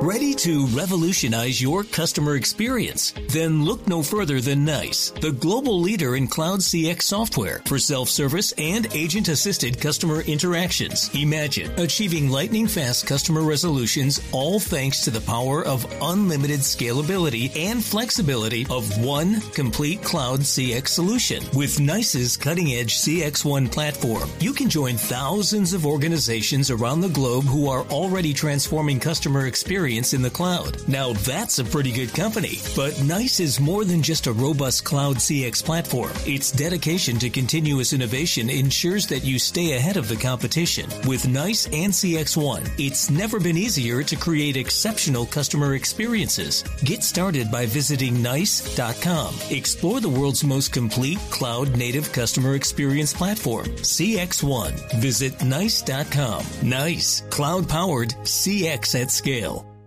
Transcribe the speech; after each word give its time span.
Ready 0.00 0.32
to 0.34 0.68
revolutionize 0.68 1.60
your 1.60 1.82
customer 1.82 2.36
experience? 2.36 3.12
Then 3.30 3.64
look 3.64 3.88
no 3.88 4.00
further 4.04 4.40
than 4.40 4.64
NICE, 4.64 5.10
the 5.20 5.32
global 5.32 5.80
leader 5.80 6.14
in 6.14 6.28
cloud 6.28 6.60
CX 6.60 7.02
software 7.02 7.62
for 7.66 7.80
self-service 7.80 8.52
and 8.58 8.86
agent-assisted 8.94 9.80
customer 9.80 10.20
interactions. 10.20 11.10
Imagine 11.16 11.72
achieving 11.80 12.30
lightning 12.30 12.68
fast 12.68 13.08
customer 13.08 13.42
resolutions 13.42 14.20
all 14.30 14.60
thanks 14.60 15.00
to 15.00 15.10
the 15.10 15.20
power 15.22 15.64
of 15.64 15.84
unlimited 16.00 16.60
scalability 16.60 17.50
and 17.56 17.84
flexibility 17.84 18.68
of 18.70 19.04
one 19.04 19.40
complete 19.50 20.00
cloud 20.04 20.40
CX 20.40 20.86
solution. 20.86 21.42
With 21.56 21.80
NICE's 21.80 22.36
cutting 22.36 22.72
edge 22.72 22.98
CX1 22.98 23.72
platform, 23.72 24.30
you 24.38 24.52
can 24.52 24.70
join 24.70 24.96
thousands 24.96 25.72
of 25.72 25.84
organizations 25.84 26.70
around 26.70 27.00
the 27.00 27.08
globe 27.08 27.46
who 27.46 27.68
are 27.68 27.82
already 27.86 28.32
transforming 28.32 29.00
customer 29.00 29.46
experience 29.46 29.87
in 29.96 30.22
the 30.22 30.30
cloud. 30.30 30.86
Now 30.86 31.14
that's 31.14 31.58
a 31.58 31.64
pretty 31.64 31.92
good 31.92 32.12
company. 32.12 32.58
But 32.76 33.02
NICE 33.02 33.40
is 33.40 33.60
more 33.60 33.84
than 33.84 34.02
just 34.02 34.26
a 34.26 34.32
robust 34.32 34.84
cloud 34.84 35.16
CX 35.16 35.64
platform. 35.64 36.12
Its 36.26 36.52
dedication 36.52 37.18
to 37.20 37.30
continuous 37.30 37.92
innovation 37.92 38.50
ensures 38.50 39.06
that 39.06 39.24
you 39.24 39.38
stay 39.38 39.76
ahead 39.76 39.96
of 39.96 40.08
the 40.08 40.16
competition. 40.16 40.90
With 41.06 41.26
NICE 41.26 41.66
and 41.66 41.92
CX1, 41.92 42.70
it's 42.78 43.08
never 43.08 43.40
been 43.40 43.56
easier 43.56 44.02
to 44.02 44.16
create 44.16 44.56
exceptional 44.56 45.24
customer 45.24 45.74
experiences. 45.74 46.62
Get 46.84 47.02
started 47.02 47.50
by 47.50 47.64
visiting 47.66 48.22
NICE.com. 48.22 49.34
Explore 49.50 50.00
the 50.00 50.08
world's 50.08 50.44
most 50.44 50.72
complete 50.72 51.18
cloud 51.30 51.76
native 51.76 52.12
customer 52.12 52.54
experience 52.54 53.14
platform, 53.14 53.66
CX1. 53.66 55.00
Visit 55.00 55.42
NICE.com. 55.42 56.44
NICE, 56.62 57.22
cloud 57.30 57.68
powered 57.68 58.10
CX 58.24 59.00
at 59.00 59.10
scale. 59.10 59.77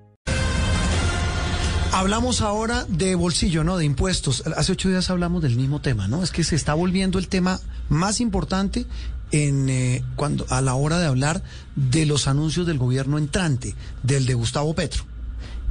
Hablamos 1.94 2.42
ahora 2.42 2.86
de 2.88 3.16
bolsillo, 3.16 3.66
¿no? 3.66 3.78
De 3.78 3.84
impuestos. 3.84 4.44
Hace 4.56 4.72
ocho 4.72 4.88
días 4.88 5.10
hablamos 5.10 5.42
del 5.42 5.58
mismo 5.58 5.82
tema, 5.82 6.08
¿no? 6.08 6.24
Es 6.24 6.32
que 6.32 6.46
se 6.46 6.56
está 6.56 6.74
volviendo 6.74 7.20
el 7.20 7.28
tema 7.28 7.60
más 7.90 8.22
importante 8.22 8.86
en 9.32 9.70
eh, 9.70 10.04
cuando 10.16 10.46
a 10.50 10.62
la 10.62 10.74
hora 10.76 11.00
de 11.00 11.08
hablar 11.08 11.44
de 11.76 12.06
los 12.06 12.28
anuncios 12.28 12.66
del 12.66 12.78
gobierno 12.78 13.18
entrante, 13.18 13.76
del 14.04 14.26
de 14.26 14.34
Gustavo 14.36 14.74
Petro. 14.74 15.04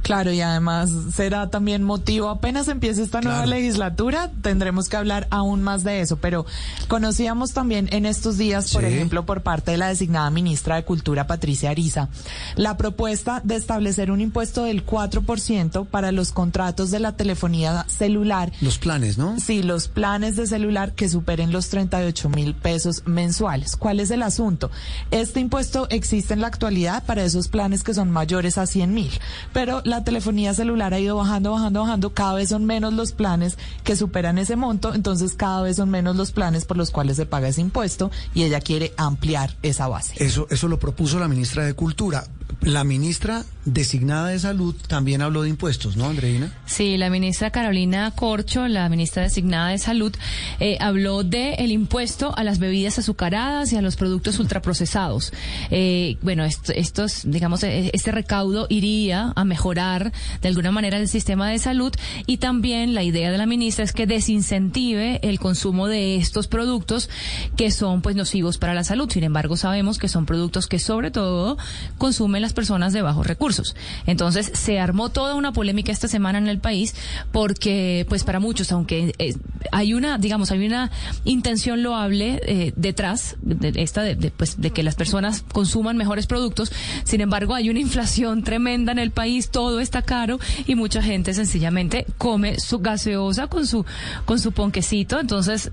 Claro, 0.01 0.31
y 0.31 0.41
además 0.41 0.89
será 1.15 1.49
también 1.49 1.83
motivo, 1.83 2.29
apenas 2.29 2.67
empiece 2.67 3.03
esta 3.03 3.21
nueva 3.21 3.45
legislatura, 3.45 4.31
tendremos 4.41 4.89
que 4.89 4.97
hablar 4.97 5.27
aún 5.29 5.61
más 5.61 5.83
de 5.83 6.01
eso, 6.01 6.17
pero 6.17 6.45
conocíamos 6.87 7.53
también 7.53 7.87
en 7.91 8.05
estos 8.05 8.37
días, 8.37 8.71
por 8.73 8.81
Sí. 8.81 8.87
ejemplo, 8.89 9.25
por 9.25 9.41
parte 9.43 9.71
de 9.71 9.77
la 9.77 9.87
designada 9.89 10.29
ministra 10.31 10.75
de 10.75 10.83
Cultura, 10.85 11.27
Patricia 11.27 11.69
Ariza, 11.69 12.09
la 12.55 12.77
propuesta 12.77 13.41
de 13.43 13.55
establecer 13.55 14.11
un 14.11 14.21
impuesto 14.21 14.63
del 14.63 14.83
4% 14.85 15.85
para 15.85 16.11
los 16.11 16.31
contratos 16.31 16.89
de 16.91 16.99
la 16.99 17.11
telefonía 17.15 17.85
celular 17.87 18.51
Los 18.61 18.77
planes, 18.79 19.17
¿no? 19.17 19.39
Sí, 19.39 19.61
los 19.63 19.87
planes 19.87 20.35
de 20.35 20.47
celular 20.47 20.93
que 20.93 21.09
superen 21.09 21.51
los 21.51 21.69
38 21.69 22.29
mil 22.29 22.55
pesos 22.55 23.03
mensuales. 23.05 23.75
¿Cuál 23.75 23.99
es 23.99 24.11
el 24.11 24.23
asunto? 24.23 24.71
Este 25.11 25.39
impuesto 25.39 25.87
existe 25.89 26.33
en 26.33 26.41
la 26.41 26.47
actualidad 26.47 27.03
para 27.05 27.23
esos 27.23 27.47
planes 27.47 27.83
que 27.83 27.93
son 27.93 28.09
mayores 28.11 28.57
a 28.57 28.65
100 28.65 28.93
mil, 28.93 29.11
pero 29.53 29.81
la 29.91 30.03
telefonía 30.03 30.53
celular 30.53 30.93
ha 30.93 30.99
ido 30.99 31.15
bajando, 31.15 31.51
bajando, 31.51 31.81
bajando. 31.81 32.13
Cada 32.13 32.33
vez 32.33 32.49
son 32.49 32.65
menos 32.65 32.93
los 32.93 33.11
planes 33.11 33.57
que 33.83 33.95
superan 33.95 34.37
ese 34.39 34.55
monto, 34.55 34.95
entonces 34.95 35.35
cada 35.35 35.61
vez 35.61 35.75
son 35.75 35.89
menos 35.89 36.15
los 36.15 36.31
planes 36.31 36.65
por 36.65 36.77
los 36.77 36.89
cuales 36.89 37.17
se 37.17 37.25
paga 37.27 37.49
ese 37.49 37.61
impuesto 37.61 38.09
y 38.33 38.43
ella 38.43 38.59
quiere 38.61 38.93
ampliar 38.97 39.55
esa 39.61 39.87
base. 39.87 40.15
Eso, 40.17 40.47
eso 40.49 40.67
lo 40.67 40.79
propuso 40.79 41.19
la 41.19 41.27
ministra 41.27 41.65
de 41.65 41.73
Cultura. 41.73 42.23
La 42.61 42.83
ministra 42.83 43.43
designada 43.65 44.27
de 44.27 44.39
Salud 44.39 44.75
también 44.87 45.21
habló 45.21 45.41
de 45.43 45.49
impuestos, 45.49 45.95
¿no, 45.97 46.05
Andreina? 46.07 46.51
Sí, 46.65 46.97
la 46.97 47.09
ministra 47.09 47.51
Carolina 47.51 48.09
Corcho, 48.11 48.67
la 48.67 48.87
ministra 48.89 49.23
designada 49.23 49.69
de 49.69 49.77
Salud, 49.79 50.13
eh, 50.59 50.77
habló 50.79 51.23
de 51.23 51.53
el 51.55 51.71
impuesto 51.71 52.35
a 52.37 52.43
las 52.43 52.57
bebidas 52.59 52.97
azucaradas 52.99 53.71
y 53.73 53.77
a 53.77 53.81
los 53.81 53.95
productos 53.95 54.39
ultraprocesados. 54.39 55.31
Eh, 55.71 56.17
bueno, 56.21 56.43
est- 56.43 56.69
estos, 56.75 57.21
digamos, 57.25 57.63
eh, 57.63 57.89
este 57.93 58.11
recaudo 58.11 58.67
iría 58.69 59.33
a 59.35 59.43
mejorar 59.43 60.11
de 60.41 60.47
alguna 60.47 60.71
manera 60.71 60.97
el 60.97 61.07
sistema 61.07 61.49
de 61.49 61.59
salud 61.59 61.91
y 62.27 62.37
también 62.37 62.93
la 62.95 63.03
idea 63.03 63.31
de 63.31 63.37
la 63.37 63.45
ministra 63.47 63.83
es 63.85 63.91
que 63.91 64.07
desincentive 64.07 65.19
el 65.27 65.39
consumo 65.39 65.87
de 65.87 66.15
estos 66.15 66.47
productos 66.47 67.09
que 67.57 67.69
son 67.71 68.01
pues 68.01 68.15
nocivos 68.15 68.57
para 68.57 68.73
la 68.73 68.83
salud. 68.83 69.09
Sin 69.11 69.23
embargo, 69.23 69.55
sabemos 69.57 69.97
que 69.99 70.07
son 70.07 70.25
productos 70.25 70.67
que 70.67 70.79
sobre 70.79 71.11
todo 71.11 71.57
consumen 71.99 72.41
las 72.41 72.50
personas 72.53 72.93
de 72.93 73.01
bajos 73.01 73.25
recursos. 73.27 73.75
Entonces, 74.05 74.51
se 74.53 74.79
armó 74.79 75.09
toda 75.09 75.35
una 75.35 75.51
polémica 75.53 75.91
esta 75.91 76.07
semana 76.07 76.37
en 76.37 76.47
el 76.47 76.59
país 76.59 76.95
porque 77.31 78.05
pues 78.09 78.23
para 78.23 78.39
muchos, 78.39 78.71
aunque 78.71 79.13
eh, 79.17 79.35
hay 79.71 79.93
una, 79.93 80.17
digamos, 80.17 80.51
hay 80.51 80.65
una 80.65 80.91
intención 81.25 81.83
loable 81.83 82.41
eh, 82.45 82.73
detrás 82.75 83.35
de 83.41 83.73
esta 83.81 84.01
de, 84.01 84.15
de, 84.15 84.31
pues 84.31 84.59
de 84.59 84.71
que 84.71 84.83
las 84.83 84.95
personas 84.95 85.43
consuman 85.51 85.97
mejores 85.97 86.27
productos, 86.27 86.71
sin 87.03 87.21
embargo, 87.21 87.55
hay 87.55 87.69
una 87.69 87.79
inflación 87.79 88.43
tremenda 88.43 88.91
en 88.91 88.99
el 88.99 89.11
país, 89.11 89.49
todo 89.49 89.79
está 89.79 90.01
caro 90.01 90.39
y 90.67 90.75
mucha 90.75 91.01
gente 91.01 91.33
sencillamente 91.33 92.05
come 92.17 92.59
su 92.59 92.79
gaseosa 92.79 93.47
con 93.47 93.65
su 93.67 93.85
con 94.25 94.39
su 94.39 94.51
ponquecito, 94.51 95.19
entonces 95.19 95.69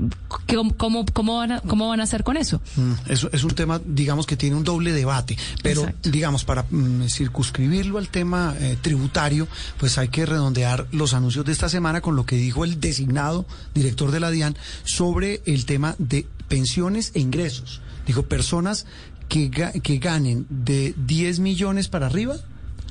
¿cómo, 0.47 0.75
cómo, 0.77 1.05
cómo 1.12 1.37
van 1.38 1.53
a, 1.53 1.61
cómo 1.61 1.88
van 1.88 2.00
a 2.00 2.05
hacer 2.05 2.25
con 2.25 2.37
eso? 2.37 2.61
Mm, 2.77 2.93
Eso 3.09 3.28
es 3.33 3.44
un 3.44 3.50
tema, 3.50 3.81
digamos, 3.84 4.27
que 4.27 4.37
tiene 4.37 4.56
un 4.56 4.65
doble 4.65 4.93
debate, 4.93 5.37
pero 5.62 5.83
Exacto. 5.83 6.11
digamos, 6.11 6.44
para 6.44 6.65
circunscribirlo 7.09 7.99
al 7.99 8.09
tema 8.09 8.55
eh, 8.59 8.77
tributario, 8.81 9.49
pues 9.79 9.99
hay 9.99 10.09
que 10.09 10.27
redondear 10.27 10.87
los 10.93 11.15
anuncios 11.15 11.45
de 11.45 11.53
esta 11.53 11.69
semana 11.69 12.01
con 12.01 12.17
lo 12.17 12.27
que 12.27 12.37
dijo 12.37 12.65
el 12.65 12.81
designado 12.81 13.47
director 13.75 14.11
de 14.11 14.21
la 14.21 14.31
DIAN 14.31 14.56
sobre 14.84 15.43
el 15.47 15.65
tema 15.65 15.95
de 15.99 16.27
pensiones 16.49 17.12
e 17.15 17.21
ingresos. 17.21 17.81
Dijo, 18.06 18.25
personas 18.25 18.87
que, 19.29 19.51
que 19.51 19.99
ganen 19.99 20.47
de 20.49 20.95
10 20.97 21.41
millones 21.41 21.89
para 21.89 22.06
arriba 22.06 22.37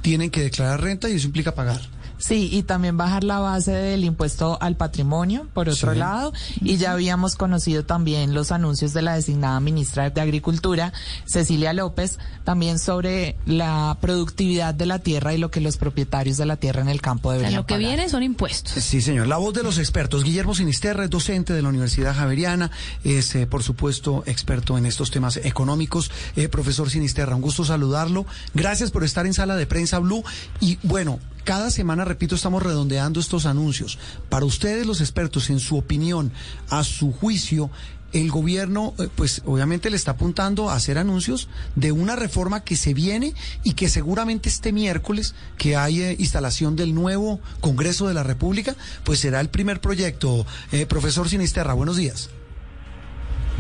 tienen 0.02 0.30
que 0.30 0.42
declarar 0.42 0.82
renta 0.82 1.10
y 1.10 1.16
eso 1.16 1.28
implica 1.28 1.56
pagar. 1.56 1.82
Sí, 2.18 2.50
y 2.52 2.64
también 2.64 2.98
bajar 2.98 3.24
la 3.24 3.40
base 3.40 3.72
del 3.72 4.04
impuesto 4.04 4.58
al 4.62 4.76
patrimonio, 4.76 5.48
por 5.54 5.70
otro 5.70 5.94
Sí. 5.94 6.00
lado. 6.00 6.34
Y 6.62 6.78
ya 6.78 6.92
habíamos 6.94 7.36
conocido 7.36 7.86
también 7.86 8.34
los 8.34 8.52
anuncios 8.52 8.94
de 8.94 9.02
la 9.04 9.16
designada 9.16 9.60
ministra 9.60 10.10
de 10.10 10.22
Agricultura, 10.22 10.94
Cecilia 11.26 11.74
López, 11.74 12.18
también 12.44 12.80
sobre 12.80 13.36
la 13.46 13.98
productividad 14.02 14.74
de 14.74 14.86
la 14.86 15.00
tierra 15.00 15.34
y 15.34 15.38
lo 15.38 15.52
que 15.52 15.62
los 15.62 15.78
propietarios 15.78 16.38
de 16.38 16.46
la 16.46 16.56
tierra 16.58 16.82
en 16.82 16.90
el 16.90 17.02
campo 17.02 17.30
O 17.30 17.32
sea, 17.34 17.38
deberían 17.40 17.62
lo 17.62 17.66
que 17.68 17.76
pagar. 17.76 17.88
viene 17.96 18.10
son 18.10 18.24
impuestos. 18.24 18.74
Sí, 18.84 19.02
señor. 19.02 19.28
La 19.28 19.38
voz 19.38 19.54
de 19.54 19.64
los 19.64 19.78
expertos. 19.78 20.24
Guillermo 20.24 20.56
Sinisterra 20.56 21.04
es 21.04 21.10
docente 21.10 21.54
de 21.54 21.62
la 21.62 21.70
Universidad 21.70 22.16
Javeriana, 22.16 22.72
es, 23.04 23.36
eh, 23.36 23.46
por 23.48 23.64
supuesto, 23.64 24.24
experto 24.26 24.78
en 24.78 24.86
estos 24.86 25.12
temas 25.12 25.38
económicos. 25.38 26.12
Eh, 26.36 26.48
profesor 26.50 26.90
Sinisterra, 26.90 27.36
un 27.36 27.42
gusto 27.42 27.64
saludarlo. 27.66 28.26
Gracias 28.54 28.92
por 28.92 29.04
estar 29.04 29.26
en 29.26 29.34
Sala 29.34 29.56
de 29.56 29.68
Prensa 29.68 30.00
Blue. 30.00 30.24
Y 30.60 30.80
bueno, 30.84 31.20
cada 31.48 31.72
semana, 31.72 32.04
repito, 32.04 32.36
estamos 32.36 32.62
redondeando 32.62 33.22
estos 33.22 33.46
anuncios. 33.46 33.98
Para 34.28 34.44
ustedes, 34.44 34.86
los 34.86 35.00
expertos, 35.00 35.50
en 35.50 35.62
su 35.62 35.78
opinión, 35.78 36.34
a 36.70 36.84
su 36.84 37.14
juicio, 37.14 37.72
el 38.12 38.30
gobierno, 38.32 38.94
eh, 39.00 39.08
pues 39.16 39.44
obviamente 39.46 39.90
le 39.90 39.96
está 39.96 40.12
apuntando 40.12 40.70
a 40.70 40.76
hacer 40.76 40.98
anuncios 40.98 41.48
de 41.76 41.94
una 41.94 42.18
reforma 42.18 42.66
que 42.66 42.76
se 42.76 42.94
viene 42.94 43.32
y 43.64 43.76
que 43.76 43.88
seguramente 43.88 44.50
este 44.50 44.74
miércoles, 44.74 45.36
que 45.58 45.78
hay 45.78 46.02
eh, 46.02 46.16
instalación 46.20 46.76
del 46.76 46.94
nuevo 46.94 47.40
Congreso 47.62 48.10
de 48.10 48.14
la 48.14 48.24
República, 48.24 48.76
pues 49.06 49.20
será 49.20 49.40
el 49.40 49.48
primer 49.48 49.80
proyecto. 49.80 50.46
Eh, 50.74 50.86
profesor 50.86 51.30
Sinisterra, 51.30 51.74
buenos 51.76 51.96
días. 51.96 52.30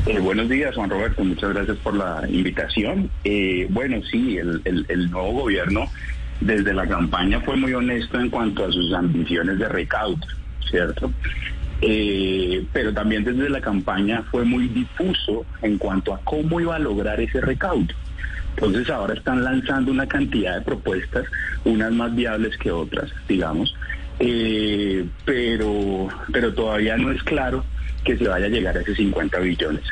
Eh, 0.07 0.19
buenos 0.19 0.49
días, 0.49 0.75
Juan 0.75 0.89
Roberto. 0.89 1.23
Muchas 1.23 1.53
gracias 1.53 1.77
por 1.77 1.95
la 1.95 2.27
invitación. 2.29 3.09
Bueno, 3.69 4.01
sí, 4.11 4.37
el 4.37 5.09
nuevo 5.09 5.31
gobierno 5.43 5.89
desde 6.41 6.73
la 6.73 6.87
campaña 6.87 7.41
fue 7.41 7.55
muy 7.55 7.73
honesto 7.73 8.19
en 8.19 8.29
cuanto 8.29 8.65
a 8.65 8.71
sus 8.71 8.93
ambiciones 8.93 9.57
de 9.59 9.67
recaudo, 9.67 10.25
¿cierto? 10.69 11.11
Eh, 11.81 12.65
pero 12.73 12.93
también 12.93 13.23
desde 13.23 13.49
la 13.49 13.61
campaña 13.61 14.23
fue 14.31 14.43
muy 14.43 14.67
difuso 14.67 15.45
en 15.61 15.77
cuanto 15.77 16.13
a 16.13 16.19
cómo 16.23 16.59
iba 16.59 16.75
a 16.75 16.79
lograr 16.79 17.19
ese 17.19 17.41
recaudo. 17.41 17.93
Entonces 18.55 18.89
ahora 18.89 19.13
están 19.13 19.43
lanzando 19.43 19.91
una 19.91 20.07
cantidad 20.07 20.55
de 20.55 20.61
propuestas, 20.61 21.25
unas 21.63 21.91
más 21.91 22.15
viables 22.15 22.57
que 22.57 22.71
otras, 22.71 23.11
digamos, 23.27 23.75
eh, 24.19 25.05
pero, 25.25 26.07
pero 26.33 26.53
todavía 26.53 26.97
no 26.97 27.11
es 27.11 27.21
claro 27.21 27.63
que 28.03 28.17
se 28.17 28.27
vaya 28.27 28.47
a 28.47 28.49
llegar 28.49 28.75
a 28.75 28.81
esos 28.81 28.97
50 28.97 29.39
billones, 29.39 29.83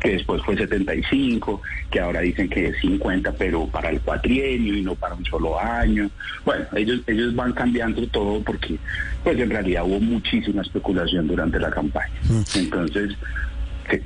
que 0.00 0.12
después 0.12 0.42
fue 0.42 0.56
75, 0.56 1.60
que 1.90 2.00
ahora 2.00 2.20
dicen 2.20 2.48
que 2.48 2.68
es 2.68 2.80
50, 2.80 3.32
pero 3.32 3.66
para 3.66 3.90
el 3.90 4.00
cuatrienio 4.00 4.76
y 4.76 4.82
no 4.82 4.94
para 4.94 5.14
un 5.14 5.24
solo 5.24 5.60
año. 5.60 6.10
Bueno, 6.44 6.64
ellos, 6.74 7.00
ellos 7.06 7.34
van 7.34 7.52
cambiando 7.52 8.06
todo 8.08 8.42
porque 8.42 8.78
pues 9.22 9.38
en 9.38 9.50
realidad 9.50 9.84
hubo 9.84 10.00
muchísima 10.00 10.62
especulación 10.62 11.28
durante 11.28 11.58
la 11.58 11.70
campaña. 11.70 12.14
Entonces, 12.54 13.14
sí, 13.90 13.98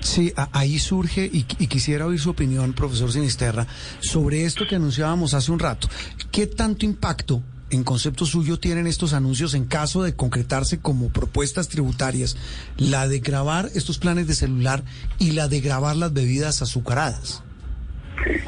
Sí, 0.00 0.32
ahí 0.52 0.78
surge 0.78 1.28
y, 1.32 1.44
quisiera 1.44 2.06
oír 2.06 2.18
su 2.18 2.30
opinión, 2.30 2.72
profesor 2.72 3.12
Sinisterra, 3.12 3.66
sobre 4.00 4.44
esto 4.44 4.66
que 4.68 4.74
anunciábamos 4.74 5.34
hace 5.34 5.52
un 5.52 5.58
rato. 5.60 5.88
¿Qué 6.32 6.46
tanto 6.48 6.84
impacto 6.84 7.42
en 7.70 7.84
concepto 7.84 8.26
suyo 8.26 8.58
tienen 8.58 8.86
estos 8.86 9.12
anuncios 9.12 9.54
en 9.54 9.64
caso 9.64 10.02
de 10.02 10.14
concretarse 10.14 10.80
como 10.80 11.10
propuestas 11.10 11.68
tributarias, 11.68 12.36
la 12.76 13.08
de 13.08 13.20
grabar 13.20 13.68
estos 13.74 13.98
planes 13.98 14.26
de 14.26 14.34
celular 14.34 14.82
y 15.18 15.32
la 15.32 15.48
de 15.48 15.60
grabar 15.60 15.96
las 15.96 16.12
bebidas 16.12 16.62
azucaradas? 16.62 17.42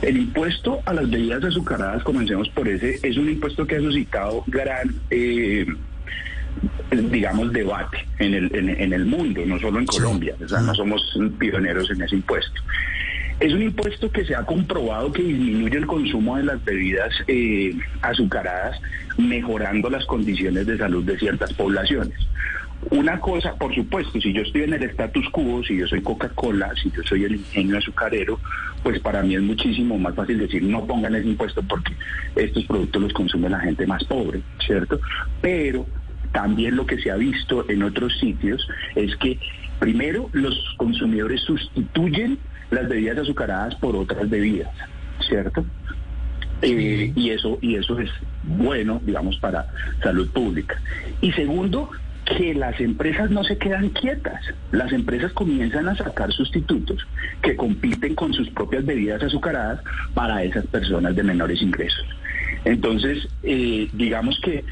El 0.02 0.17
impuesto 0.17 0.81
a 0.84 0.93
las 0.93 1.08
bebidas 1.08 1.44
azucaradas, 1.44 2.02
comencemos 2.02 2.49
por 2.50 2.69
ese, 2.69 2.99
es 3.02 3.17
un 3.17 3.28
impuesto 3.28 3.67
que 3.67 3.76
ha 3.76 3.81
suscitado 3.81 4.44
gran... 4.46 4.94
Eh, 5.11 5.66
digamos, 6.90 7.52
debate 7.52 7.99
en 8.19 8.34
el, 8.34 8.55
en, 8.55 8.93
el 8.93 9.06
mundo, 9.06 9.43
no 9.46 9.58
solo 9.61 9.78
en 9.78 9.87
Colombia. 9.87 10.34
O 10.44 10.49
sea, 10.49 10.61
no 10.61 10.75
somos 10.75 11.00
pioneros 11.38 11.90
en 11.90 12.02
ese 12.02 12.16
impuesto. 12.16 12.61
Es 13.40 13.54
un 13.54 13.62
impuesto 13.62 14.10
que 14.10 14.25
se 14.25 14.34
ha 14.34 14.44
comprobado 14.44 15.10
que 15.12 15.22
disminuye 15.22 15.78
el 15.78 15.87
consumo 15.87 16.37
de 16.37 16.44
las 16.44 16.62
bebidas 16.62 17.10
eh, 17.26 17.75
azucaradas, 18.02 18.78
mejorando 19.16 19.88
las 19.88 20.04
condiciones 20.04 20.66
de 20.66 20.76
salud 20.76 21.02
de 21.04 21.19
ciertas 21.19 21.52
poblaciones. 21.54 22.14
Una 22.90 23.19
cosa, 23.19 23.54
por 23.56 23.75
supuesto, 23.75 24.20
si 24.20 24.32
yo 24.32 24.42
estoy 24.42 24.62
en 24.62 24.75
el 24.75 24.82
status 24.84 25.28
quo, 25.31 25.62
si 25.64 25.76
yo 25.76 25.87
soy 25.87 26.02
Coca-Cola, 26.02 26.72
si 26.82 26.90
yo 26.90 27.02
soy 27.02 27.25
el 27.25 27.37
ingenio 27.37 27.78
azucarero, 27.78 28.38
pues 28.82 29.00
para 29.00 29.22
mí 29.22 29.34
es 29.34 29.42
muchísimo 29.42 29.98
más 29.98 30.14
fácil 30.14 30.38
decir 30.38 30.62
no 30.62 30.87
pongan 30.87 31.14
ese 31.14 31.28
impuesto 31.28 31.62
porque 31.62 31.94
estos 32.37 32.64
productos 32.64 33.02
los 33.02 33.12
consume 33.12 33.48
la 33.48 33.60
gente 33.60 33.87
más 33.87 34.04
pobre, 34.04 34.40
¿cierto? 34.66 35.00
Pero 35.40 35.87
también 36.32 36.76
lo 36.76 36.87
que 36.87 36.98
se 37.00 37.10
ha 37.10 37.16
visto 37.16 37.69
en 37.69 37.82
otros 37.82 38.19
sitios 38.19 38.66
es 38.94 39.14
que 39.16 39.38
primero 39.80 40.28
los 40.32 40.54
consumidores 40.76 41.40
sustituyen 41.40 42.38
las 42.70 42.88
bebidas 42.88 43.18
azucaradas 43.18 43.74
por 43.76 43.96
otras 43.96 44.30
bebidas, 44.30 44.70
¿cierto? 45.26 45.64
Eh, 46.62 47.12
y 47.16 47.30
eso 47.30 47.58
y 47.62 47.76
eso 47.76 47.98
es 47.98 48.10
bueno, 48.44 49.00
digamos, 49.04 49.38
para 49.38 49.66
salud 50.02 50.30
pública. 50.30 50.80
Y 51.20 51.32
segundo, 51.32 51.90
que 52.36 52.54
las 52.54 52.78
empresas 52.80 53.30
no 53.30 53.42
se 53.44 53.58
quedan 53.58 53.88
quietas. 53.90 54.40
Las 54.70 54.92
empresas 54.92 55.32
comienzan 55.32 55.88
a 55.88 55.96
sacar 55.96 56.32
sustitutos 56.32 57.06
que 57.42 57.56
compiten 57.56 58.14
con 58.14 58.32
sus 58.32 58.48
propias 58.50 58.84
bebidas 58.84 59.22
azucaradas 59.22 59.80
para 60.14 60.44
esas 60.44 60.66
personas 60.66 61.16
de 61.16 61.22
menores 61.22 61.60
ingresos. 61.62 62.06
Entonces, 62.64 63.26
eh, 63.42 63.88
digamos 63.94 64.38
que 64.40 64.64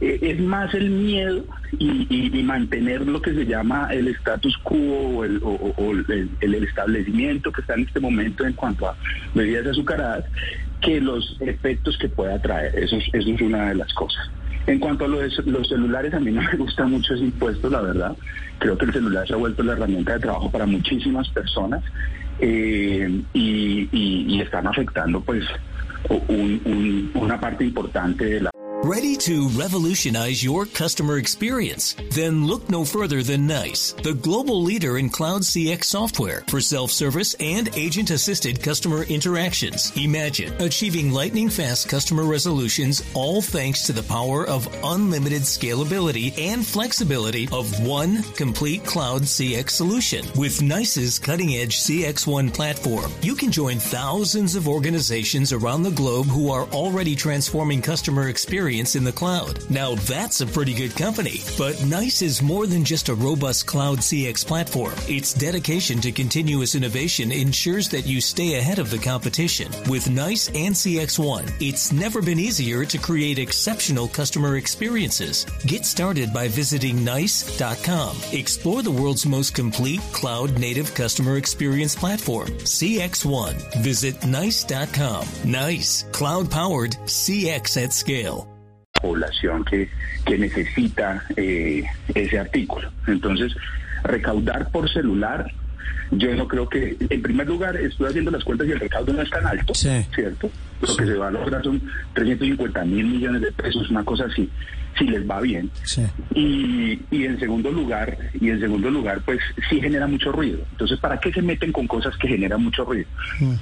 es 0.00 0.40
más 0.40 0.72
el 0.74 0.90
miedo 0.90 1.44
y, 1.78 2.42
mantener 2.42 3.06
lo 3.06 3.20
que 3.20 3.34
se 3.34 3.44
llama 3.44 3.88
el 3.90 4.08
status 4.08 4.56
quo 4.62 4.76
o, 4.78 5.24
el, 5.24 6.54
establecimiento 6.64 7.52
que 7.52 7.60
está 7.60 7.74
en 7.74 7.82
este 7.82 8.00
momento 8.00 8.46
en 8.46 8.54
cuanto 8.54 8.88
a 8.88 8.96
bebidas 9.34 9.66
azucaradas 9.66 10.24
que 10.80 11.00
los 11.00 11.36
efectos 11.40 11.98
que 11.98 12.08
pueda 12.08 12.40
traer. 12.40 12.74
Eso, 12.76 12.96
eso 12.96 13.30
es 13.30 13.40
una 13.42 13.68
de 13.68 13.74
las 13.74 13.92
cosas. 13.92 14.30
En 14.66 14.78
cuanto 14.78 15.06
a 15.06 15.08
los, 15.08 15.46
los 15.46 15.68
celulares, 15.68 16.12
a 16.14 16.20
mí 16.20 16.30
no 16.30 16.42
me 16.42 16.56
gusta 16.56 16.86
mucho 16.86 17.14
ese 17.14 17.24
impuesto, 17.24 17.68
la 17.70 17.80
verdad. 17.80 18.16
Creo 18.58 18.76
que 18.76 18.86
el 18.86 18.92
celular 18.92 19.26
se 19.26 19.34
ha 19.34 19.36
vuelto 19.36 19.62
la 19.62 19.72
herramienta 19.72 20.14
de 20.14 20.20
trabajo 20.20 20.50
para 20.50 20.66
muchísimas 20.66 21.28
personas 21.30 21.82
eh, 22.40 23.22
y, 23.32 24.40
están 24.40 24.66
afectando 24.66 25.20
pues 25.20 25.44
una 27.14 27.40
parte 27.40 27.64
importante 27.64 28.24
de 28.24 28.40
la... 28.42 28.50
Ready 28.88 29.16
to 29.16 29.50
revolutionize 29.50 30.42
your 30.42 30.64
customer 30.64 31.18
experience? 31.18 31.94
Then 32.12 32.46
look 32.46 32.70
no 32.70 32.86
further 32.86 33.22
than 33.22 33.46
NICE, 33.46 33.92
the 34.02 34.14
global 34.14 34.62
leader 34.62 34.96
in 34.96 35.10
cloud 35.10 35.42
CX 35.42 35.84
software 35.84 36.42
for 36.48 36.58
self-service 36.58 37.34
and 37.38 37.68
agent-assisted 37.76 38.62
customer 38.62 39.02
interactions. 39.02 39.92
Imagine 39.94 40.54
achieving 40.62 41.12
lightning 41.12 41.50
fast 41.50 41.90
customer 41.90 42.24
resolutions 42.24 43.02
all 43.12 43.42
thanks 43.42 43.82
to 43.82 43.92
the 43.92 44.02
power 44.04 44.48
of 44.48 44.66
unlimited 44.82 45.42
scalability 45.42 46.32
and 46.38 46.66
flexibility 46.66 47.46
of 47.52 47.86
one 47.86 48.22
complete 48.36 48.86
cloud 48.86 49.20
CX 49.20 49.68
solution. 49.68 50.24
With 50.34 50.62
NICE's 50.62 51.18
cutting-edge 51.18 51.76
CX1 51.76 52.54
platform, 52.54 53.12
you 53.20 53.34
can 53.34 53.52
join 53.52 53.80
thousands 53.80 54.54
of 54.54 54.66
organizations 54.66 55.52
around 55.52 55.82
the 55.82 55.90
globe 55.90 56.24
who 56.28 56.50
are 56.50 56.64
already 56.68 57.14
transforming 57.14 57.82
customer 57.82 58.30
experience 58.30 58.77
experience 58.78 58.96
in 58.96 59.04
the 59.04 59.12
cloud. 59.12 59.58
Now 59.70 59.94
that's 60.06 60.40
a 60.40 60.46
pretty 60.46 60.74
good 60.74 60.94
company. 60.96 61.40
But 61.56 61.82
NICE 61.84 62.22
is 62.22 62.42
more 62.42 62.66
than 62.66 62.84
just 62.84 63.08
a 63.08 63.14
robust 63.14 63.66
cloud 63.66 63.98
CX 63.98 64.46
platform. 64.46 64.94
Its 65.08 65.34
dedication 65.34 66.00
to 66.00 66.12
continuous 66.12 66.74
innovation 66.74 67.32
ensures 67.32 67.88
that 67.88 68.06
you 68.06 68.20
stay 68.20 68.58
ahead 68.58 68.78
of 68.78 68.90
the 68.90 68.98
competition. 68.98 69.70
With 69.88 70.08
NICE 70.08 70.48
and 70.54 70.74
CX1, 70.74 71.50
it's 71.60 71.92
never 71.92 72.22
been 72.22 72.38
easier 72.38 72.84
to 72.84 72.98
create 72.98 73.38
exceptional 73.38 74.08
customer 74.08 74.56
experiences. 74.56 75.44
Get 75.66 75.84
started 75.84 76.32
by 76.32 76.48
visiting 76.48 77.04
NICE.com. 77.04 78.16
Explore 78.32 78.82
the 78.82 78.90
world's 78.90 79.26
most 79.26 79.54
complete 79.54 80.00
cloud 80.12 80.58
native 80.58 80.94
customer 80.94 81.36
experience 81.36 81.96
platform, 81.96 82.48
CX1. 82.48 83.82
Visit 83.82 84.24
NICE.com. 84.24 85.26
NICE, 85.44 86.04
cloud 86.12 86.50
powered 86.50 86.92
CX 87.06 87.84
at 87.84 87.92
scale. 87.92 88.48
Población 89.00 89.64
que, 89.64 89.88
que 90.24 90.38
necesita 90.38 91.24
eh, 91.36 91.84
ese 92.14 92.38
artículo. 92.38 92.90
Entonces, 93.06 93.54
recaudar 94.04 94.70
por 94.70 94.90
celular, 94.90 95.50
yo 96.10 96.34
no 96.34 96.48
creo 96.48 96.68
que, 96.68 96.96
en 96.98 97.22
primer 97.22 97.46
lugar, 97.46 97.76
estoy 97.76 98.08
haciendo 98.08 98.30
las 98.30 98.44
cuentas 98.44 98.66
y 98.66 98.72
el 98.72 98.80
recaudo 98.80 99.12
no 99.12 99.22
es 99.22 99.30
tan 99.30 99.46
alto, 99.46 99.74
¿cierto? 99.74 100.50
Lo 100.80 100.96
que 100.96 101.06
se 101.06 101.14
va 101.14 101.28
a 101.28 101.30
lograr 101.30 101.62
son 101.62 101.82
350 102.14 102.84
mil 102.84 103.06
millones 103.06 103.42
de 103.42 103.52
pesos, 103.52 103.90
una 103.90 104.04
cosa 104.04 104.24
así, 104.24 104.48
si 104.98 105.04
les 105.04 105.28
va 105.28 105.40
bien. 105.40 105.70
Y, 106.34 107.00
y 107.10 107.24
en 107.24 107.38
segundo 107.38 107.70
lugar, 107.70 108.16
y 108.40 108.48
en 108.48 108.60
segundo 108.60 108.90
lugar, 108.90 109.20
pues 109.24 109.38
sí 109.68 109.80
genera 109.80 110.06
mucho 110.06 110.32
ruido. 110.32 110.60
Entonces, 110.72 110.98
¿para 110.98 111.18
qué 111.20 111.32
se 111.32 111.42
meten 111.42 111.72
con 111.72 111.86
cosas 111.86 112.16
que 112.16 112.28
generan 112.28 112.62
mucho 112.62 112.84
ruido? 112.84 113.06
Mm. 113.40 113.54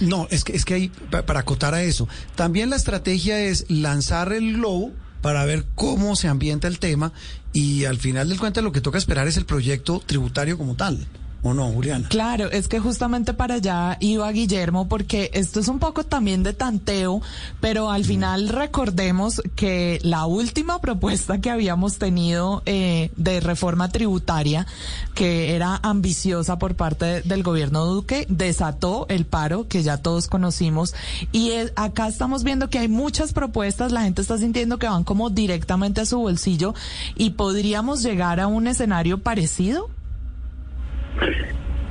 No, 0.00 0.26
es 0.30 0.44
que, 0.44 0.56
es 0.56 0.64
que 0.64 0.74
hay, 0.74 0.88
para 1.10 1.40
acotar 1.40 1.74
a 1.74 1.82
eso, 1.82 2.08
también 2.34 2.70
la 2.70 2.76
estrategia 2.76 3.40
es 3.40 3.66
lanzar 3.68 4.32
el 4.32 4.54
globo 4.54 4.92
para 5.20 5.44
ver 5.44 5.64
cómo 5.74 6.16
se 6.16 6.28
ambienta 6.28 6.68
el 6.68 6.78
tema 6.78 7.12
y 7.52 7.84
al 7.84 7.98
final 7.98 8.28
del 8.28 8.40
cuento 8.40 8.60
lo 8.62 8.72
que 8.72 8.80
toca 8.80 8.98
esperar 8.98 9.28
es 9.28 9.36
el 9.36 9.44
proyecto 9.44 10.02
tributario 10.04 10.58
como 10.58 10.74
tal. 10.74 11.06
¿O 11.44 11.54
no, 11.54 11.66
Juliana? 11.72 12.06
Claro, 12.08 12.50
es 12.52 12.68
que 12.68 12.78
justamente 12.78 13.34
para 13.34 13.54
allá 13.54 13.96
iba 13.98 14.30
Guillermo, 14.30 14.86
porque 14.88 15.30
esto 15.34 15.58
es 15.58 15.66
un 15.66 15.80
poco 15.80 16.04
también 16.04 16.44
de 16.44 16.52
tanteo, 16.52 17.20
pero 17.60 17.90
al 17.90 18.04
final 18.04 18.48
recordemos 18.48 19.42
que 19.56 19.98
la 20.04 20.26
última 20.26 20.80
propuesta 20.80 21.40
que 21.40 21.50
habíamos 21.50 21.98
tenido 21.98 22.62
eh, 22.64 23.10
de 23.16 23.40
reforma 23.40 23.88
tributaria, 23.88 24.68
que 25.14 25.56
era 25.56 25.80
ambiciosa 25.82 26.58
por 26.60 26.76
parte 26.76 27.22
del 27.22 27.42
gobierno 27.42 27.86
Duque, 27.86 28.24
desató 28.28 29.06
el 29.08 29.26
paro 29.26 29.66
que 29.66 29.82
ya 29.82 29.96
todos 29.96 30.28
conocimos. 30.28 30.94
Y 31.32 31.50
acá 31.74 32.06
estamos 32.06 32.44
viendo 32.44 32.70
que 32.70 32.78
hay 32.78 32.88
muchas 32.88 33.32
propuestas, 33.32 33.90
la 33.90 34.02
gente 34.02 34.22
está 34.22 34.38
sintiendo 34.38 34.78
que 34.78 34.88
van 34.88 35.02
como 35.02 35.28
directamente 35.28 36.02
a 36.02 36.06
su 36.06 36.20
bolsillo 36.20 36.72
y 37.16 37.30
podríamos 37.30 38.02
llegar 38.04 38.38
a 38.38 38.46
un 38.46 38.68
escenario 38.68 39.18
parecido. 39.18 39.90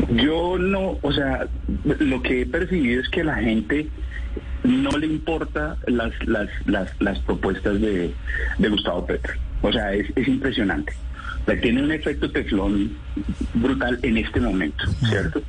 Yo 0.10 0.58
no, 0.58 0.98
o 1.02 1.12
sea, 1.12 1.48
lo 2.00 2.22
que 2.22 2.42
he 2.42 2.46
percibido 2.46 3.02
es 3.02 3.10
que 3.10 3.22
a 3.22 3.26
la 3.26 3.36
gente 3.36 3.88
no 4.64 4.92
le 4.98 5.08
importa 5.08 5.78
las, 5.88 6.12
las, 6.28 6.50
las, 6.66 6.90
las 7.00 7.20
propuestas 7.20 7.80
de, 7.82 8.14
de, 8.58 8.70
Gustavo 8.70 9.06
Petro. 9.06 9.34
O 9.62 9.72
sea, 9.72 9.94
es, 9.94 10.08
es 10.16 10.28
impresionante. 10.28 10.94
O 11.48 11.54
tiene 11.54 11.84
un 11.84 11.92
efecto 11.92 12.32
teflón 12.32 12.96
brutal 13.56 14.00
en 14.04 14.18
este 14.18 14.40
momento, 14.40 14.86
¿cierto? 15.10 15.42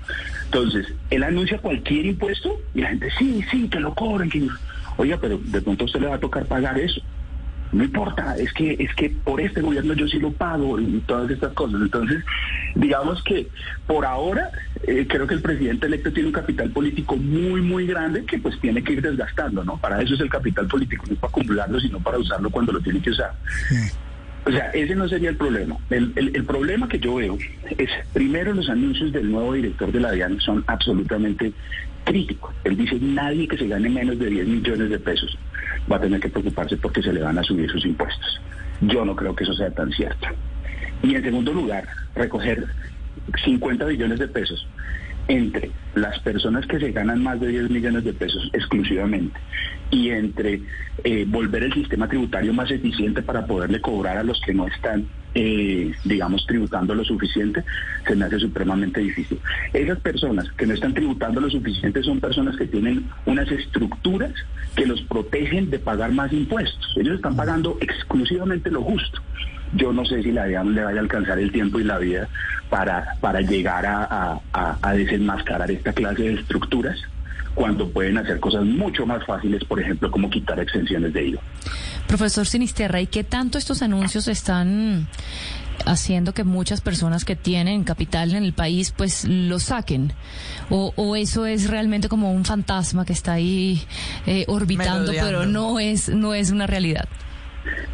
Entonces, 0.47 0.87
él 1.11 1.23
anuncia 1.23 1.59
cualquier 1.59 2.07
impuesto 2.07 2.59
y 2.75 2.81
la 2.81 2.89
gente, 2.89 3.09
sí, 3.19 3.45
sí, 3.51 3.69
que 3.69 3.81
lo 3.81 3.95
cobren. 3.95 4.31
Que... 4.31 4.49
Oiga, 4.97 5.19
pero 5.21 5.39
de 5.39 5.61
pronto 5.61 5.85
a 5.85 5.87
usted 5.87 6.01
le 6.01 6.07
va 6.09 6.15
a 6.17 6.21
tocar 6.21 6.47
pagar 6.47 6.79
eso 6.79 7.03
no 7.73 7.85
importa, 7.85 8.37
es 8.37 8.53
que, 8.53 8.77
es 8.79 8.95
que 8.95 9.09
por 9.11 9.41
este 9.41 9.63
gobierno 9.63 9.95
yo 9.95 10.07
sí 10.07 10.19
lo 10.19 10.31
pago 10.33 10.79
y 10.79 11.03
todas 11.07 11.31
estas 11.31 11.53
cosas. 11.55 11.81
Entonces, 11.81 12.23
digamos 12.75 13.23
que 13.25 13.49
por 13.87 14.05
ahora 14.05 14.51
eh, 14.87 15.07
creo 15.09 15.27
que 15.27 15.35
el 15.35 15.43
presidente 15.43 15.87
electo 15.87 16.13
tiene 16.13 16.29
un 16.29 16.35
capital 16.35 16.71
político 16.71 17.17
muy, 17.17 17.63
muy 17.63 17.87
grande 17.87 18.25
que 18.27 18.39
pues 18.39 18.61
tiene 18.61 18.85
que 18.85 18.93
ir 18.93 19.03
desgastando, 19.03 19.65
¿no? 19.65 19.79
Para 19.79 20.03
eso 20.03 20.15
es 20.15 20.21
el 20.21 20.29
capital 20.29 20.67
político, 20.67 21.05
no 21.09 21.17
para 21.17 21.31
acumularlo, 21.31 21.81
sino 21.81 21.99
para 21.99 22.19
usarlo 22.19 22.51
cuando 22.51 22.73
lo 22.73 22.81
tiene 22.81 23.01
que 23.01 23.11
usar. 23.11 23.33
O 24.45 24.51
sea, 24.51 24.71
ese 24.71 24.95
no 24.95 25.09
sería 25.09 25.31
el 25.31 25.37
problema. 25.37 25.77
El, 25.89 26.13
el, 26.17 26.45
problema 26.45 26.89
que 26.89 26.99
yo 26.99 27.15
veo 27.15 27.39
es, 27.79 27.91
primero, 28.13 28.53
los 28.53 28.69
anuncios 28.69 29.13
del 29.13 29.31
nuevo 29.31 29.53
director 29.55 29.93
de 29.93 30.01
la 30.01 30.11
DIAN 30.11 30.41
son 30.41 30.65
absolutamente 30.67 31.53
críticos. 32.05 32.55
Él 32.65 32.77
dice, 32.77 32.99
nadie 33.01 33.49
que 33.49 33.59
se 33.59 33.69
gane 33.69 33.89
menos 33.89 34.19
de 34.19 34.27
10 34.27 34.47
millones 34.47 34.91
de 34.91 34.99
pesos 34.99 35.37
va 35.91 35.97
a 35.97 36.01
tener 36.01 36.21
que 36.21 36.29
preocuparse 36.29 36.77
porque 36.77 37.03
se 37.03 37.13
le 37.13 37.23
van 37.23 37.39
a 37.39 37.43
subir 37.43 37.71
sus 37.71 37.85
impuestos. 37.85 38.41
Yo 38.81 39.05
no 39.05 39.15
creo 39.15 39.35
que 39.35 39.45
eso 39.45 39.55
sea 39.55 39.71
tan 39.71 39.91
cierto. 39.93 40.29
Y 41.03 41.15
en 41.15 41.23
segundo 41.23 41.53
lugar, 41.53 41.87
recoger 42.15 42.67
50 43.45 43.85
billones 43.87 44.19
de 44.19 44.29
pesos 44.29 44.67
entre 45.29 45.71
las 45.95 46.19
personas 46.21 46.67
que 46.67 46.81
se 46.81 46.93
ganan 46.93 47.23
más 47.23 47.41
de 47.41 47.49
10 47.49 47.71
millones 47.71 48.05
de 48.05 48.13
pesos 48.13 48.51
exclusivamente 48.53 49.39
y 49.91 50.11
entre 50.11 50.63
eh, 51.05 51.25
volver 51.29 51.63
el 51.65 51.73
sistema 51.73 52.09
tributario 52.09 52.53
más 52.53 52.71
eficiente 52.71 53.23
para 53.23 53.47
poderle 53.47 53.81
cobrar 53.81 54.17
a 54.17 54.25
los 54.25 54.41
que 54.41 54.55
no 54.55 54.67
están, 54.67 55.07
eh, 55.35 55.93
digamos, 56.05 56.47
tributando 56.47 56.95
lo 56.95 57.05
suficiente, 57.05 57.65
se 58.07 58.15
me 58.15 58.25
hace 58.25 58.39
supremamente 58.39 59.01
difícil. 59.01 59.39
Esas 59.73 59.99
personas 60.01 60.51
que 60.53 60.67
no 60.67 60.75
están 60.75 60.95
tributando 60.95 61.41
lo 61.41 61.51
suficiente 61.51 62.03
son 62.03 62.21
personas 62.21 62.57
que 62.57 62.67
tienen 62.67 63.09
unas 63.27 63.51
estructuras 63.51 64.33
que 64.77 64.87
los 64.87 65.01
protegen 65.03 65.71
de 65.71 65.79
pagar 65.79 66.13
más 66.13 66.33
impuestos. 66.33 66.95
Ellos 66.97 67.17
están 67.17 67.37
pagando 67.37 67.79
exclusivamente 67.81 68.71
lo 68.71 68.83
justo 68.83 69.21
yo 69.75 69.93
no 69.93 70.05
sé 70.05 70.23
si 70.23 70.33
la 70.33 70.47
vida 70.47 70.63
le 70.65 70.85
vaya 70.85 70.99
a 70.99 71.03
alcanzar 71.03 71.39
el 71.39 71.51
tiempo 71.51 71.81
y 71.81 71.85
la 71.85 71.99
vida 71.99 72.29
para, 72.69 73.17
para 73.21 73.41
llegar 73.41 73.85
a, 73.87 74.41
desenmascarar 74.95 75.71
esta 75.71 75.93
clase 75.93 76.23
de 76.23 76.35
estructuras 76.35 76.99
cuando 77.55 77.89
pueden 77.89 78.19
hacer 78.19 78.41
cosas 78.41 78.65
mucho 78.65 79.07
más 79.07 79.25
fáciles, 79.27 79.65
por 79.65 79.81
ejemplo, 79.81 80.11
como 80.11 80.31
quitar 80.31 80.59
exenciones 80.61 81.13
de 81.13 81.29
IVA. 81.29 81.41
Profesor 82.07 82.47
Sinisterra, 82.47 83.01
¿y 83.01 83.07
qué 83.07 83.25
tanto 83.25 83.59
estos 83.59 83.83
anuncios 83.83 84.29
están 84.29 85.09
haciendo 85.85 86.33
que 86.33 86.45
muchas 86.45 86.81
personas 86.81 87.25
que 87.25 87.37
tienen 87.37 87.85
capital 87.85 88.35
en 88.35 88.45
el 88.45 88.53
país 88.53 88.93
pues 88.97 89.27
lo 89.27 89.59
saquen? 89.59 90.13
¿O, 90.71 91.17
eso 91.17 91.47
es 91.47 91.69
realmente 91.69 92.09
como 92.09 92.33
un 92.33 92.45
fantasma 92.45 93.05
que 93.05 93.13
está 93.13 93.35
ahí 93.35 93.83
eh, 94.27 94.45
orbitando, 94.49 95.13
pero 95.13 95.47
no 95.47 95.79
es, 95.79 96.09
no 96.09 96.35
es 96.35 96.51
una 96.51 96.67
realidad? 96.67 97.09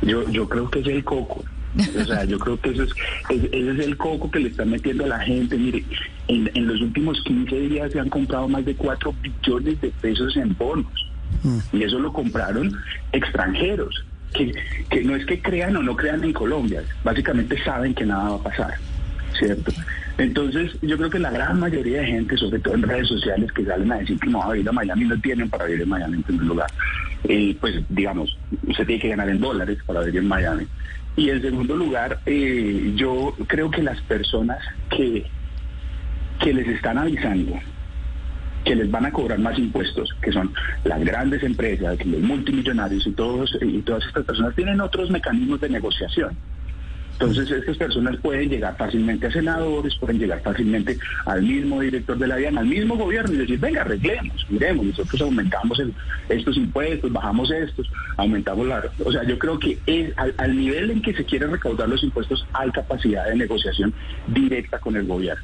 Yo, 0.02 0.28
yo 0.30 0.48
creo 0.48 0.70
que 0.70 0.80
es 0.80 0.86
el 0.86 1.04
coco. 1.04 1.44
O 1.78 2.04
sea, 2.04 2.24
yo 2.24 2.38
creo 2.38 2.60
que 2.60 2.70
eso 2.70 2.82
es, 2.82 2.92
ese 3.30 3.70
es 3.70 3.78
el 3.78 3.96
coco 3.96 4.30
que 4.30 4.40
le 4.40 4.48
están 4.48 4.70
metiendo 4.70 5.04
a 5.04 5.08
la 5.08 5.20
gente. 5.20 5.56
Mire, 5.56 5.84
en, 6.26 6.66
los 6.66 6.80
últimos 6.80 7.22
15 7.22 7.60
días 7.60 7.92
se 7.92 8.00
han 8.00 8.08
comprado 8.08 8.48
más 8.48 8.64
de 8.64 8.74
4 8.74 9.14
billones 9.22 9.80
de 9.80 9.90
pesos 10.00 10.36
en 10.36 10.56
bonos. 10.56 11.06
Mm. 11.42 11.58
Y 11.72 11.82
eso 11.84 11.98
lo 11.98 12.12
compraron 12.12 12.74
extranjeros, 13.12 14.04
que, 14.34 14.52
que 14.90 15.04
no 15.04 15.14
es 15.14 15.24
que 15.26 15.40
crean 15.40 15.76
o 15.76 15.82
no 15.82 15.96
crean 15.96 16.24
en 16.24 16.32
Colombia, 16.32 16.82
básicamente 17.04 17.62
saben 17.62 17.94
que 17.94 18.06
nada 18.06 18.30
va 18.30 18.36
a 18.36 18.42
pasar, 18.42 18.74
¿cierto? 19.38 19.72
Entonces, 20.18 20.72
yo 20.82 20.96
creo 20.96 21.10
que 21.10 21.20
la 21.20 21.30
gran 21.30 21.60
mayoría 21.60 22.00
de 22.00 22.06
gente, 22.06 22.36
sobre 22.36 22.58
todo 22.58 22.74
en 22.74 22.82
redes 22.82 23.06
sociales, 23.06 23.52
que 23.52 23.64
salen 23.64 23.92
a 23.92 23.98
decir 23.98 24.18
que 24.18 24.28
no 24.28 24.40
va 24.40 24.52
a 24.52 24.56
ir 24.56 24.68
a 24.68 24.72
Miami, 24.72 25.04
no 25.04 25.20
tienen 25.20 25.48
para 25.48 25.66
vivir 25.66 25.82
en 25.82 25.88
Miami 25.88 26.16
en 26.16 26.22
primer 26.24 26.44
lugar. 26.44 26.70
Eh, 27.22 27.56
pues, 27.60 27.76
digamos, 27.88 28.36
usted 28.66 28.84
tiene 28.84 29.00
que 29.00 29.08
ganar 29.10 29.28
en 29.28 29.38
dólares 29.38 29.78
para 29.86 30.00
vivir 30.00 30.20
en 30.20 30.28
Miami. 30.28 30.66
Y 31.18 31.30
en 31.30 31.42
segundo 31.42 31.76
lugar, 31.76 32.20
eh, 32.26 32.92
yo 32.94 33.34
creo 33.48 33.72
que 33.72 33.82
las 33.82 34.00
personas 34.02 34.58
que, 34.88 35.26
que 36.38 36.54
les 36.54 36.68
están 36.68 36.96
avisando 36.96 37.58
que 38.64 38.76
les 38.76 38.90
van 38.90 39.06
a 39.06 39.10
cobrar 39.10 39.38
más 39.38 39.58
impuestos, 39.58 40.14
que 40.20 40.30
son 40.30 40.52
las 40.84 41.02
grandes 41.02 41.42
empresas, 41.42 42.04
los 42.04 42.20
multimillonarios 42.20 43.06
y 43.06 43.12
todos 43.12 43.56
y 43.60 43.80
todas 43.80 44.04
estas 44.06 44.24
personas 44.24 44.54
tienen 44.54 44.80
otros 44.80 45.10
mecanismos 45.10 45.60
de 45.60 45.70
negociación. 45.70 46.36
Entonces, 47.20 47.50
estas 47.50 47.76
personas 47.76 48.16
pueden 48.18 48.48
llegar 48.48 48.76
fácilmente 48.76 49.26
a 49.26 49.32
senadores, 49.32 49.92
pueden 49.96 50.20
llegar 50.20 50.40
fácilmente 50.40 50.96
al 51.26 51.42
mismo 51.42 51.80
director 51.80 52.16
de 52.16 52.28
la 52.28 52.36
DIAN, 52.36 52.58
al 52.58 52.66
mismo 52.66 52.96
gobierno 52.96 53.34
y 53.34 53.38
decir, 53.38 53.58
venga, 53.58 53.80
arreglemos, 53.80 54.46
miremos, 54.48 54.86
nosotros 54.86 55.22
aumentamos 55.22 55.82
estos 56.28 56.56
impuestos, 56.56 57.12
bajamos 57.12 57.50
estos, 57.50 57.90
aumentamos 58.16 58.68
la... 58.68 58.84
O 59.04 59.10
sea, 59.10 59.24
yo 59.24 59.36
creo 59.36 59.58
que 59.58 59.78
es, 59.86 60.12
al, 60.16 60.56
nivel 60.56 60.92
en 60.92 61.02
que 61.02 61.12
se 61.12 61.24
quiere 61.24 61.48
recaudar 61.48 61.88
los 61.88 62.04
impuestos 62.04 62.46
hay 62.52 62.70
capacidad 62.70 63.26
de 63.26 63.34
negociación 63.34 63.92
directa 64.28 64.78
con 64.78 64.94
el 64.94 65.04
gobierno. 65.04 65.42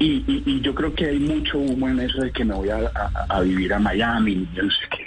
Y, 0.00 0.60
yo 0.60 0.74
creo 0.74 0.92
que 0.92 1.06
hay 1.06 1.20
mucho 1.20 1.56
humo 1.58 1.88
en 1.88 2.00
eso 2.00 2.20
de 2.20 2.32
que 2.32 2.44
me 2.44 2.54
voy 2.54 2.68
a, 2.68 2.90
a 3.28 3.40
vivir 3.42 3.72
a 3.72 3.78
Miami, 3.78 4.46
yo 4.54 4.64
no 4.64 4.70
sé 4.70 4.78
qué. 4.90 5.05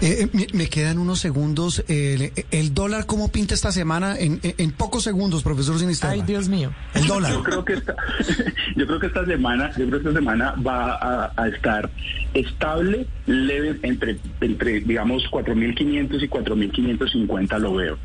Eh, 0.00 0.28
eh 0.32 0.46
me, 0.52 0.68
quedan 0.68 0.98
unos 0.98 1.20
segundos. 1.20 1.84
el 1.88 2.74
dólar, 2.74 3.06
¿cómo 3.06 3.30
pinta 3.30 3.54
esta 3.54 3.72
semana? 3.72 4.16
En, 4.18 4.40
en, 4.42 4.72
pocos 4.72 5.04
segundos, 5.04 5.42
profesor 5.42 5.78
Sinisterra. 5.78 6.12
Ay, 6.12 6.22
Dios 6.22 6.48
mío. 6.48 6.72
El 6.94 7.06
dólar. 7.06 7.32
Yo 7.32 7.42
creo 7.42 7.64
que 7.64 7.72
esta, 7.74 7.94
yo 8.76 8.86
creo 8.86 9.00
que 9.00 9.06
esta 9.06 9.24
semana, 9.24 9.70
yo 9.70 9.86
creo 9.86 10.02
que 10.02 10.08
esta 10.08 10.12
semana 10.12 10.54
va 10.66 11.32
a, 11.36 11.48
estar 11.48 11.90
estable, 12.34 13.06
leve, 13.26 13.78
entre, 13.82 14.18
entre 14.40 14.80
digamos, 14.80 15.24
4.500 15.30 16.22
y 16.22 16.28
4.550 16.28 17.58
lo 17.58 17.74
veo. 17.74 17.98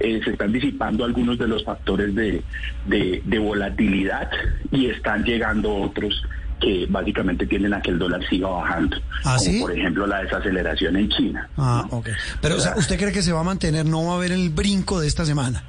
Eh, 0.00 0.20
se 0.24 0.30
están 0.30 0.52
disipando 0.52 1.04
algunos 1.04 1.38
de 1.38 1.48
los 1.48 1.64
factores 1.64 2.14
de, 2.14 2.42
de, 2.86 3.22
de 3.24 3.38
volatilidad 3.38 4.30
y 4.70 4.86
están 4.86 5.24
llegando 5.24 5.74
otros 5.74 6.22
que 6.60 6.86
básicamente 6.88 7.46
tienden 7.46 7.74
a 7.74 7.82
que 7.82 7.90
el 7.90 7.98
dólar 7.98 8.20
siga 8.28 8.48
bajando. 8.48 8.96
¿Ah, 9.24 9.36
como 9.38 9.60
por 9.60 9.72
ejemplo 9.72 10.06
la 10.06 10.22
desaceleración 10.22 10.96
en 10.96 11.08
China. 11.08 11.48
Ah, 11.56 11.86
ok. 11.90 12.08
Pero, 12.40 12.56
¿usted 12.56 12.98
cree 12.98 13.12
que 13.12 13.22
se 13.22 13.32
va 13.32 13.40
a 13.40 13.44
mantener, 13.44 13.86
no 13.86 14.06
va 14.06 14.12
a 14.12 14.16
haber 14.16 14.32
el 14.32 14.50
brinco 14.50 15.00
de 15.00 15.06
esta 15.06 15.24
semana? 15.24 15.64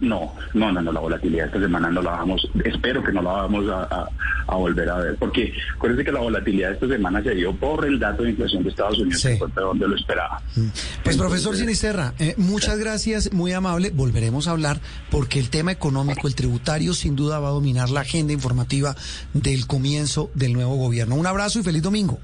No, 0.00 0.34
no, 0.54 0.72
no, 0.72 0.82
no, 0.82 0.92
la 0.92 1.00
volatilidad 1.00 1.46
esta 1.46 1.60
semana 1.60 1.90
no 1.90 2.02
la 2.02 2.12
vamos, 2.12 2.48
espero 2.64 3.02
que 3.02 3.12
no 3.12 3.22
la 3.22 3.32
vamos 3.32 3.64
a, 3.68 4.08
volver 4.54 4.88
a 4.88 4.98
ver, 4.98 5.16
porque 5.16 5.52
acuérdense 5.74 6.04
que 6.04 6.12
la 6.12 6.20
volatilidad 6.20 6.72
esta 6.72 6.88
semana 6.88 7.22
se 7.22 7.34
dio 7.34 7.54
por 7.54 7.84
el 7.84 7.98
dato 7.98 8.22
de 8.22 8.30
inflación 8.30 8.62
de 8.62 8.70
Estados 8.70 8.98
Unidos, 8.98 9.22
que 9.22 9.36
fue 9.36 9.48
donde 9.54 9.88
lo 9.88 9.96
esperaba. 9.96 10.40
Mm. 10.54 10.66
Pues 11.04 11.16
profesor 11.16 11.56
Sinisterra, 11.56 12.14
eh, 12.18 12.34
muchas 12.36 12.78
gracias, 12.78 13.32
muy 13.32 13.52
amable, 13.52 13.90
volveremos 13.90 14.48
a 14.48 14.52
hablar, 14.52 14.80
porque 15.10 15.38
el 15.38 15.50
tema 15.50 15.72
económico, 15.72 16.28
el 16.28 16.34
tributario, 16.34 16.94
sin 16.94 17.16
duda 17.16 17.38
va 17.38 17.48
a 17.48 17.52
dominar 17.52 17.90
la 17.90 18.00
agenda 18.00 18.32
informativa 18.32 18.94
del 19.32 19.66
comienzo 19.66 20.30
del 20.34 20.52
nuevo 20.52 20.76
gobierno. 20.76 21.16
Un 21.16 21.26
abrazo 21.26 21.58
y 21.58 21.62
feliz 21.62 21.82
domingo. 21.82 22.18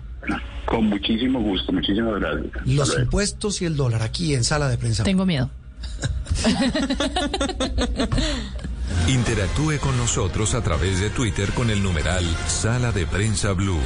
Con 0.66 0.86
muchísimo 0.86 1.40
gusto, 1.40 1.72
muchísimas 1.72 2.20
gracias. 2.20 2.66
Los 2.66 2.98
impuestos 2.98 3.60
y 3.60 3.66
el 3.66 3.76
dólar 3.76 4.02
aquí 4.02 4.34
en 4.34 4.44
Sala 4.44 4.68
de 4.68 4.78
Prensa. 4.78 5.02
Tengo 5.02 5.26
miedo. 5.26 5.50
Interactúe 9.08 9.78
con 9.80 9.96
nosotros 9.96 10.54
a 10.54 10.62
través 10.62 11.00
de 11.00 11.10
Twitter 11.10 11.50
con 11.52 11.70
el 11.70 11.82
numeral 11.82 12.24
Sala 12.46 12.92
de 12.92 13.06
Prensa 13.06 13.52
Blue. 13.52 13.80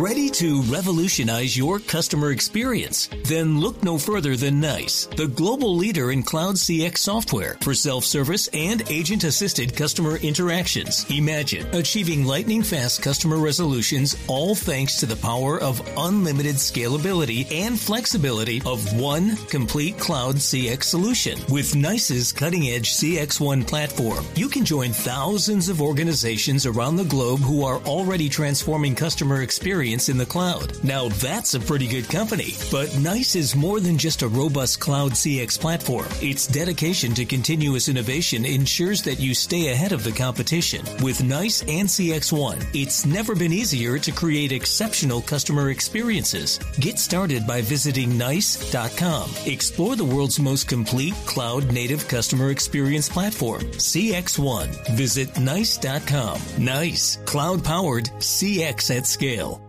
Ready 0.00 0.30
to 0.30 0.62
revolutionize 0.62 1.54
your 1.54 1.78
customer 1.78 2.30
experience? 2.30 3.10
Then 3.26 3.60
look 3.60 3.82
no 3.82 3.98
further 3.98 4.34
than 4.34 4.58
NICE, 4.58 5.04
the 5.14 5.26
global 5.26 5.76
leader 5.76 6.10
in 6.10 6.22
cloud 6.22 6.54
CX 6.54 6.96
software 6.96 7.58
for 7.60 7.74
self-service 7.74 8.48
and 8.54 8.82
agent-assisted 8.88 9.76
customer 9.76 10.16
interactions. 10.16 11.04
Imagine 11.10 11.66
achieving 11.74 12.24
lightning 12.24 12.62
fast 12.62 13.02
customer 13.02 13.36
resolutions 13.36 14.16
all 14.26 14.54
thanks 14.54 14.98
to 15.00 15.04
the 15.04 15.16
power 15.16 15.60
of 15.60 15.86
unlimited 15.98 16.54
scalability 16.54 17.46
and 17.52 17.78
flexibility 17.78 18.62
of 18.64 18.98
one 18.98 19.36
complete 19.48 19.98
cloud 19.98 20.36
CX 20.36 20.84
solution. 20.84 21.38
With 21.50 21.76
NICE's 21.76 22.32
cutting-edge 22.32 22.90
CX1 22.90 23.66
platform, 23.66 24.24
you 24.34 24.48
can 24.48 24.64
join 24.64 24.92
thousands 24.92 25.68
of 25.68 25.82
organizations 25.82 26.64
around 26.64 26.96
the 26.96 27.04
globe 27.04 27.40
who 27.40 27.66
are 27.66 27.80
already 27.80 28.30
transforming 28.30 28.94
customer 28.94 29.42
experience 29.42 29.89
experience 29.90 30.08
in 30.08 30.18
the 30.18 30.26
cloud. 30.26 30.72
Now 30.84 31.08
that's 31.20 31.54
a 31.54 31.60
pretty 31.60 31.88
good 31.88 32.08
company. 32.08 32.54
But 32.70 32.96
NICE 32.98 33.34
is 33.36 33.56
more 33.56 33.80
than 33.80 33.98
just 33.98 34.22
a 34.22 34.28
robust 34.28 34.80
cloud 34.80 35.12
CX 35.12 35.58
platform. 35.58 36.06
Its 36.20 36.46
dedication 36.46 37.14
to 37.14 37.24
continuous 37.24 37.88
innovation 37.88 38.44
ensures 38.44 39.02
that 39.02 39.20
you 39.20 39.34
stay 39.34 39.72
ahead 39.72 39.92
of 39.92 40.04
the 40.04 40.12
competition. 40.12 40.84
With 41.02 41.22
NICE 41.22 41.62
and 41.62 41.88
CX1, 41.88 42.66
it's 42.72 43.04
never 43.04 43.34
been 43.34 43.52
easier 43.52 43.98
to 43.98 44.12
create 44.12 44.52
exceptional 44.52 45.22
customer 45.22 45.70
experiences. 45.70 46.58
Get 46.78 46.98
started 46.98 47.46
by 47.46 47.62
visiting 47.62 48.16
NICE.com. 48.16 49.30
Explore 49.46 49.96
the 49.96 50.04
world's 50.04 50.38
most 50.38 50.68
complete 50.68 51.14
cloud 51.26 51.72
native 51.72 52.06
customer 52.08 52.50
experience 52.50 53.08
platform, 53.08 53.62
CX1. 53.62 54.66
Visit 54.96 55.38
NICE.com. 55.38 56.40
NICE, 56.58 57.18
cloud 57.24 57.64
powered 57.64 58.04
CX 58.20 58.96
at 58.96 59.06
scale. 59.06 59.60